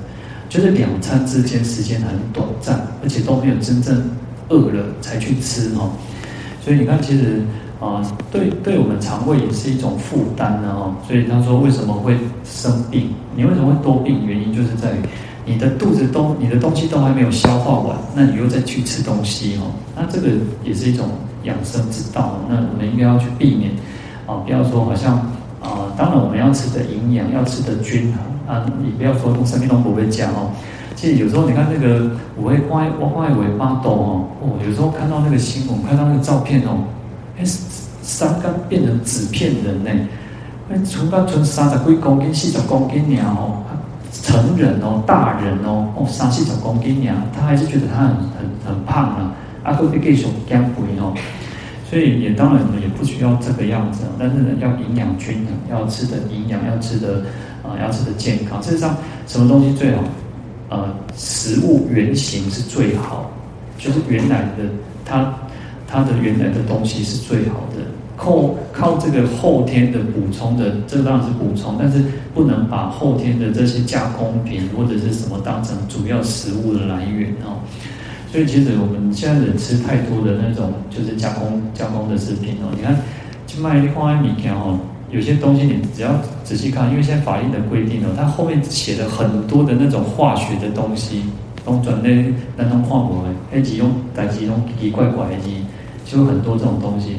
[0.50, 4.12] 就是两餐之间时间很短暂，而且都没有真正
[4.50, 5.92] 饿了才去吃哦。
[6.62, 7.42] 所以你看，其实
[7.80, 10.94] 啊，对对我们肠胃也是一种负担的哦。
[11.08, 13.14] 所以他说，为什么会生病？
[13.36, 14.28] 你为什么会多病？
[14.28, 15.00] 原因就是在于
[15.48, 19.72] 你的肚子都你的东西都还没有消化完，那你又再去吃东西哦。
[19.96, 20.28] 那这个
[20.64, 21.08] 也是一种
[21.44, 22.38] 养生之道。
[22.48, 23.72] 那我们应该要去避免
[24.28, 25.18] 啊，不要说好像。
[25.60, 28.64] 啊，当然我们要吃的营养，要吃的均衡啊！
[28.80, 30.52] 你不要说从生命都不会讲哦。
[30.96, 36.84] 其实有时候你看那个我会发我发尾巴抖哦，哦，有时候看到那个新闻，看到那个照片哦，
[37.40, 37.44] 哎，
[38.04, 39.90] 三肝变成纸片人呢，
[40.70, 43.64] 哎，从刚从三十几公斤、四十公斤鸟哦，
[44.24, 51.14] 成人哦，大人哦，哦，三四十公斤鸟，他还是觉得他很很很胖啊，啊，会被各种减肥哦。
[51.90, 57.24] 所以也当然，也不需要这个样子，但是呢，要营养均衡，要吃的营养，要吃的
[57.64, 58.62] 啊、要吃的健康。
[58.62, 60.04] 事实上，什么东西最好？
[60.70, 63.32] 呃，食物原型是最好，
[63.78, 64.66] 就是原来的
[65.06, 65.34] 它
[65.88, 67.78] 它的原来的东西是最好的。
[68.18, 72.04] 靠靠这个后天的补充的，这个当然是补充，但是
[72.34, 77.62] 不能把后天的这些加工品或者是什么当成主要食物的来源哦。
[78.32, 82.94] 所以其实我们现在人吃太多的那种就是加工加工的食品哦，你看
[83.46, 84.80] 去卖一块米条哦，
[85.12, 86.10] 有些东西你只要
[86.44, 91.22] 仔细看，因为现在法律的规定哦，它后面写了很多的那种化学的东西，
[91.68, 95.66] 用转类那种矿物的，几种带几种奇奇怪怪的，
[96.04, 97.16] 就很多这种东西。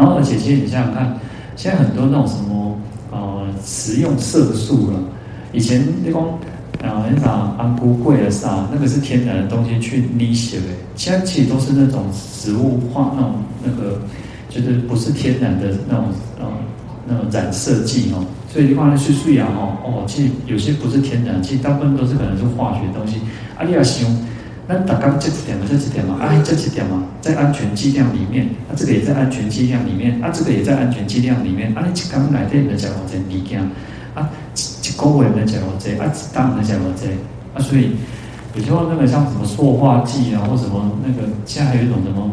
[0.00, 1.14] 然后而且其实你想想看，
[1.56, 2.78] 现在很多那种什么
[3.12, 4.98] 呃食用色素了，
[5.52, 6.38] 以前那种。
[6.82, 8.66] 啊，你讲安菇贵了啥？
[8.72, 10.62] 那个是天然的东西去滴血的。
[10.96, 12.06] 现在其实都是那种
[12.40, 14.00] 植物化那种那个，
[14.48, 16.06] 就是不是天然的那种
[16.38, 16.46] 呃
[17.06, 23.18] 那种染色剂哦，所以你看那水水啊哦哦，其实有些不是天然，其实大部分都是可能是化学东西。
[23.58, 24.08] 啊，你要想，
[24.70, 33.60] 那大概这几点嘛，这几点嘛，啊，这几点嘛，在安全剂量里面，啊，这个也在安全剂量里面，啊，这个也在安全剂量里面，啊，你一刚来对的讲我这物件，
[34.14, 37.08] 啊，一一个月的讲我这，啊，一档的讲我这，
[37.52, 37.96] 啊，所以
[38.54, 42.30] 有时候那个像什么塑化剂啊，或什么那个，现在还有一种什么。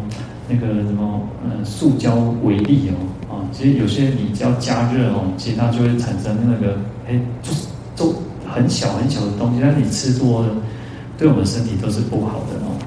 [0.50, 2.96] 那个什么，呃，塑胶微粒哦，
[3.28, 8.14] 啊，其实有些你只要加热哦，其实它就会产生那个，哎，就是都
[8.48, 10.56] 很小很小的东西，但你吃多了，
[11.18, 12.78] 对我们身体都是不好的哦。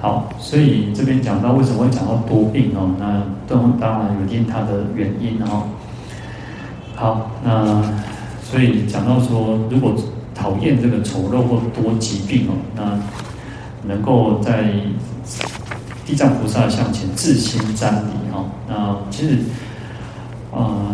[0.00, 5.62] 好，所以这边讲到为什么会讲到多病哦，那当当然有一定它的原因哦。
[6.96, 7.82] 好，那
[8.42, 9.94] 所以讲到说，如果
[10.34, 14.74] 讨厌这个丑陋或多疾病哦，那能够在。
[16.04, 19.38] 地藏菩萨向前自心瞻礼哦，那其实，
[20.50, 20.84] 呃，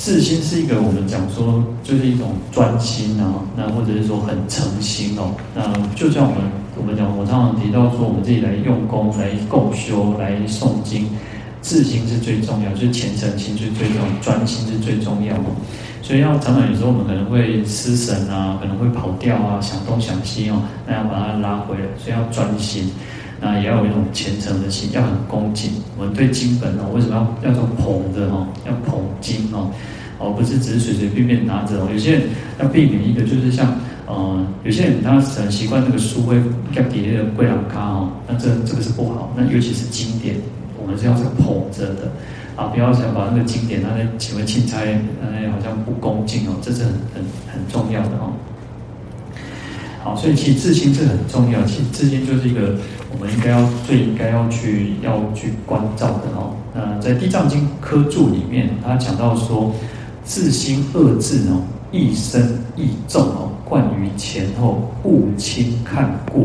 [0.00, 5.62] 自心是一个我们讲说就是一种专心啊，那或者是说很诚心哦，那
[5.94, 11.06] 就像我们我们讲，我常常提到说，我们自己来用功来共修来诵经，
[11.60, 15.44] 自心是最重要，就是虔诚心是最重要，专心是最重要的。
[16.02, 22.90] 所以要常常有时候我们可能会失神啊，可能会跑掉啊，想东想西哦，那要把它拉回来，所以要专心。
[23.40, 25.70] 那也要有一种虔诚的心，要很恭敬。
[25.96, 28.46] 我们对经本哦，为什么要要做捧着哦？
[28.66, 29.70] 要捧经哦，
[30.18, 31.88] 而不是只是随随便便拿着哦。
[31.90, 32.22] 有些人
[32.58, 33.74] 要避免一个，就是像
[34.06, 36.36] 呃，有些人他很习惯那个书会
[36.74, 39.32] 盖底那个贵朗卡哦，那这这个是不好。
[39.36, 40.36] 那尤其是经典，
[40.80, 42.12] 我们是要这个捧着的
[42.56, 44.78] 啊，不要想把那个经典拿来请为钦差，
[45.22, 47.22] 呃，好像不恭敬哦，这是很很
[47.52, 48.32] 很重要的哦。
[50.02, 52.74] 好，所以其实自心是很重要，其实自心就是一个。
[53.12, 56.54] 我们应该要最应该要去要去关照的哦。
[56.72, 59.72] 那在《地藏经》科注里面，他讲到说，
[60.22, 66.44] 自心二字哦，义深义重哦，贯于前后，勿轻看过。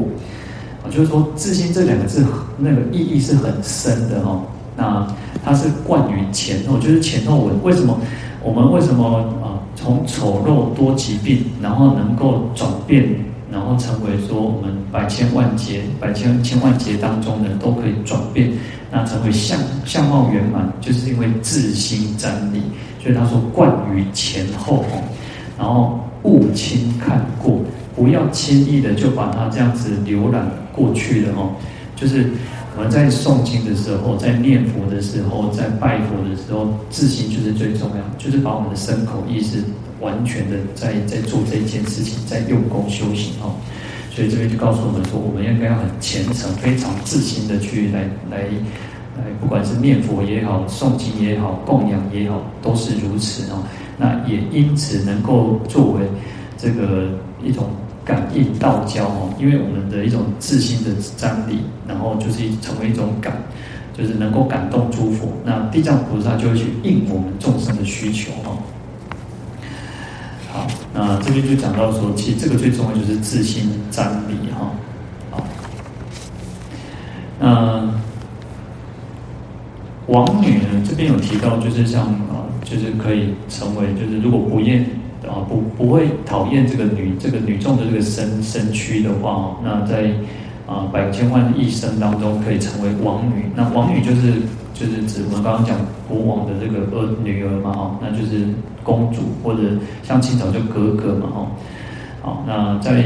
[0.83, 2.25] 啊，就是说自心这两个字
[2.57, 4.41] 那个意义是很深的哦。
[4.75, 5.07] 那
[5.45, 7.63] 它是贯于前后，就是前后文。
[7.63, 7.95] 为什么
[8.41, 13.07] 我们为什么啊从丑陋多疾病，然后能够转变？
[13.55, 18.51] 然后成为说我们百千万劫、百千千万劫当中呢，都可以转变，
[18.91, 22.61] 那成为相相貌圆满，就是因为自心瞻礼。
[23.01, 25.01] 所以他说贯于前后哦，
[25.57, 27.61] 然后勿轻看过，
[27.95, 31.55] 不要轻易的就把它这样子浏览过去的哦。
[31.95, 32.29] 就是
[32.75, 39.63] 我们在诵经的时候，在念佛的时候，在拜佛的时候，自心就是最重要，就是把我们的身口意识。
[40.05, 43.57] 完全的在在做这一件事情，在用功修行哦，
[44.13, 48.43] 所以这边就告诉我们说，我们应该要很虔诚、非常自心的去来来
[49.17, 53.63] 来，不管是念佛也好、诵经也好、供养也好，都是如此哦。
[53.97, 56.05] 那也因此能够作为
[56.55, 57.09] 这个
[57.43, 57.65] 一种
[58.05, 63.33] 感应道交哦，因为我们的一种自心的张力，然后就是成为一种感，
[63.97, 65.29] 就是能够感动诸佛。
[65.43, 68.55] 那地藏菩萨就会去应我们众生的需求哦。
[70.95, 74.71] 好，那这边就讲到说，其实这个最重要就是自心瞻礼哈。
[75.29, 75.45] 好，
[77.39, 77.93] 那
[80.07, 84.85] 王女呢，这边有提到，就是像啊，就是可以成为，就是如果不厌
[85.27, 90.11] 啊，不不会讨厌这个女这个女众的这个身身躯的话，那在
[90.65, 93.51] 啊百千万亿生当中可以成为王女。
[93.55, 94.33] 那王女就是
[94.75, 95.75] 就是指我们刚刚讲
[96.07, 98.45] 国王的这个儿女儿嘛，哈，那就是。
[98.85, 99.61] 公主或者
[100.03, 101.47] 像清朝叫格格嘛，哦，
[102.21, 102.99] 好，那在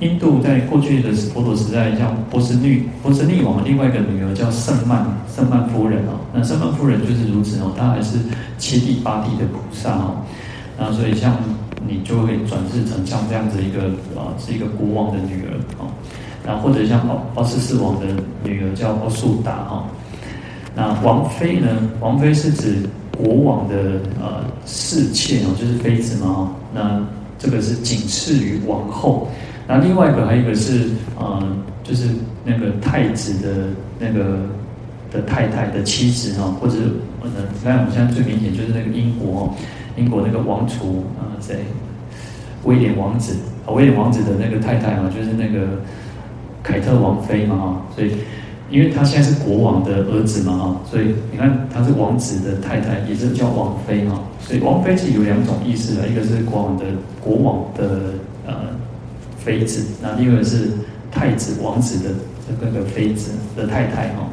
[0.00, 8.18] 印度，在过去的佛陀时代，像波斯匿波斯匿王的另外一个女儿叫圣曼圣曼夫人哦，那圣曼夫人就是如此哦，她还是
[8.58, 10.16] 七地八地的菩萨哦，
[10.78, 11.34] 那所以像
[11.88, 13.84] 你就会转世成像这样子一个
[14.20, 15.88] 啊，是一个国王的女儿哦，
[16.44, 18.06] 那或者像奥奥斯四王的
[18.44, 19.86] 女儿叫奥素达哈，
[20.76, 21.66] 那王妃呢？
[21.98, 22.82] 王妃是指。
[23.16, 27.02] 国王的呃侍妾哦，就是妃子嘛，那
[27.38, 29.28] 这个是仅次于王后。
[29.66, 31.42] 那另外一个还有一个是呃，
[31.82, 32.10] 就是
[32.44, 33.68] 那个太子的
[33.98, 34.40] 那个
[35.10, 36.74] 的太太的妻子哈，或者
[37.22, 39.54] 呃，你看我们现在最明显就是那个英国，
[39.96, 41.64] 英国那个王储啊谁，
[42.64, 43.34] 威廉王子，
[43.68, 45.80] 威廉王子的那个太太啊，就是那个
[46.62, 48.10] 凯特王妃嘛哈，所以。
[48.68, 54.20] 因为他现在是国王的儿子嘛，哈，所以你看他是王子的太太，也是叫王妃哈。
[54.40, 56.84] 所以王妃其实有两种意思啊，一个是国王的
[57.20, 58.14] 国王的
[58.46, 58.54] 呃
[59.38, 60.68] 妃子，那另外是
[61.10, 62.14] 太子王子的
[62.48, 64.26] 这个个妃子的太太哈。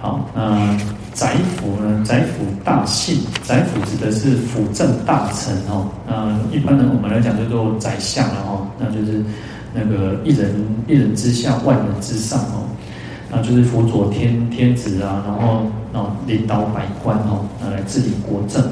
[0.00, 0.76] 好，那
[1.12, 5.88] 宰辅呢，宰辅大姓，宰辅指的是辅政大臣哦。
[6.06, 9.22] 那一般呢，我们来讲叫做宰相了哈，那就是
[9.74, 10.54] 那个一人
[10.86, 12.68] 一人之下，万人之上哦。
[13.30, 18.64] 那就是辅佐天天子啊，然后啊领导百官哦，来治理国政。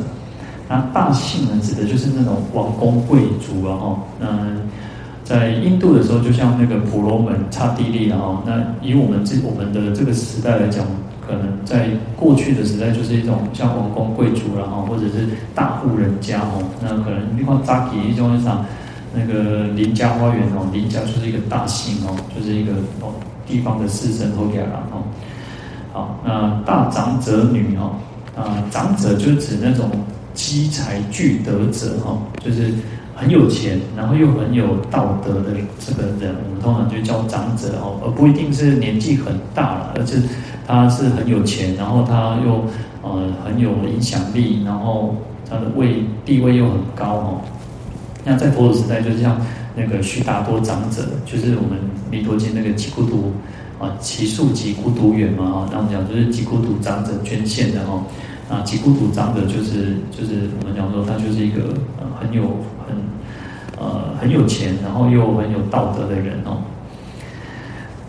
[0.68, 3.98] 那大姓呢，指的就是那种王公贵族啊哈。
[4.18, 4.26] 那
[5.22, 8.42] 在印度的时候，就像那个婆罗门、刹帝利啊。
[8.46, 10.84] 那以我们这我们的这个时代来讲，
[11.26, 16.62] 可能在过去的时代，就是一种像王公贵族然后或者是大户人家哦。
[16.80, 18.64] 那可能你看扎基一种啥，
[19.16, 23.14] 那个林家花园哦，林家就是一个大姓哦，就是一个哦。
[23.48, 25.06] 地方的士绅后给了哦，
[25.92, 27.94] 好，那大长者女哦
[28.36, 29.88] 啊，长者就指那种
[30.34, 32.74] 积财聚德者哦，就是
[33.14, 40.20] 很有钱，然后又很有道德的这个人，我们通常就叫长者哦，而不一定是年纪很大了，而是
[40.66, 42.64] 他是很有钱，然后他又
[43.02, 45.14] 呃很有影响力，然后
[45.48, 47.40] 他的位地位又很高哦。
[48.26, 49.40] 那在佛祖时代，就是像。
[49.78, 51.78] 那个须达多长者，就是我们
[52.10, 53.34] 弥陀经那个吉孤独
[53.78, 58.02] 啊，只树给孤独远嘛啊，那我们讲就是吉孤独长者捐献的哈
[58.48, 62.96] 啊，吉孤独长者就是就是我们讲说他就是一个呃很有很
[63.78, 66.62] 呃很有钱，然后又很有道德的人哦。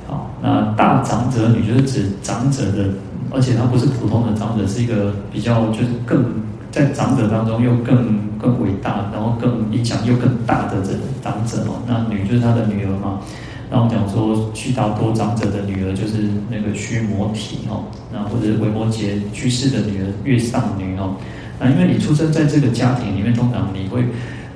[0.08, 2.92] 好，那大长者女就是指长者的，
[3.30, 6.47] 而且他不是普通的长者，是一个比较就是更。
[6.78, 10.92] 在长者当中又更更伟大，然后更影响又更大的这
[11.24, 13.22] 长者哦，那女就是他的女儿嘛。
[13.70, 21.16] 然后讲说须达多长者的女儿就是那个须摩提哦，那或者维摩诘居士的女儿月上女哦。
[21.60, 24.04] 那因为你出生在这个家庭里面，通常你会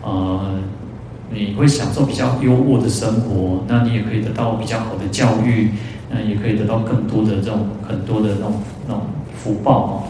[0.03, 0.59] 呃
[1.31, 5.71] 你会享受比较优渥的生活，那你也可以得到比较好的教育，
[6.11, 9.01] 那也可以得到更多的这种很多的那种那种
[9.35, 10.03] 福报哦。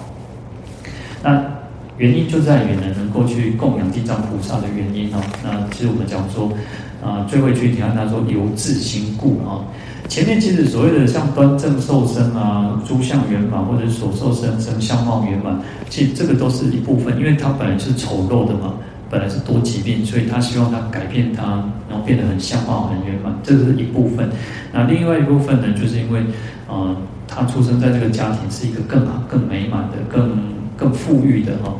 [1.23, 1.60] 那
[2.01, 5.21] 原因就在于呢，能够去供养地藏菩萨的原因哦。
[5.43, 6.51] 那其实我们讲说，
[6.99, 9.61] 啊，最会去提到他说由自心故啊。
[10.09, 15.55] 前面其实所谓的像端正受身啊、诸相圆满，或者是所受生生相貌圆满，
[15.91, 18.73] 其实这个都是一部分，因为他本来是丑陋的嘛，
[19.07, 21.43] 本来是多疾病，所以他希望他改变他，
[21.87, 24.27] 然后变得很相貌很圆满，这是一部分。
[24.73, 26.19] 那另外一部分呢，就是因为
[26.67, 26.97] 啊，
[27.27, 30.31] 他出生在这个家庭是一个更好、更美满的、更
[30.81, 31.75] 更富裕的哈。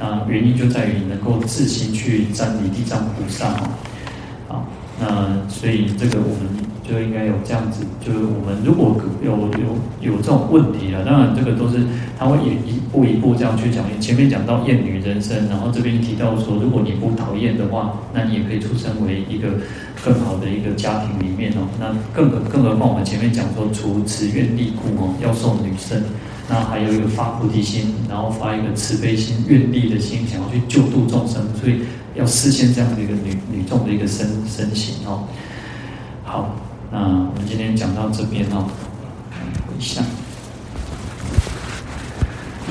[0.00, 3.70] 那原因就在于能够自心去瞻礼地藏菩萨哈，
[4.48, 4.66] 好，
[4.98, 11.84] 那所以这个我们就应该有这样子，就是我们如果有有有这种问题了，当然这个都是
[12.18, 13.84] 他会一一步一步这样去讲。
[14.00, 19.48] 前面讲到厌女人生，然后这边提到说，如果你不讨厌的话，那你也可以出生为一个
[20.02, 21.68] 更好的一个家庭里面哦。
[21.78, 26.02] 那更更何况我们前面讲说，除此愿力故哦，要受女身。
[26.52, 31.82] 那还有一个发菩提心，然后发一个慈悲心、愿力的心，想要去救度众生，所以
[32.16, 35.28] 要实现这样的一个女女众的一个身身形哦。
[36.24, 36.56] 好，
[36.90, 38.66] 那我们今天讲到这边哦，
[39.68, 40.04] 回向，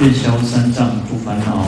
[0.02, 1.66] 愿消三障诸烦恼，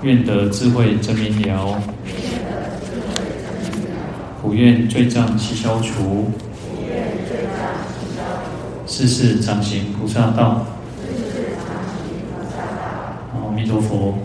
[0.00, 1.78] 愿得智慧真明了，
[4.40, 6.30] 普愿罪障悉消除。
[8.94, 10.66] 世世常行菩萨道。
[13.32, 14.18] 阿弥陀佛。